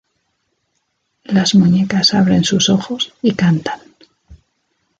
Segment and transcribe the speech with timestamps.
[1.25, 3.79] Las muñecas abren sus ojos y cantan.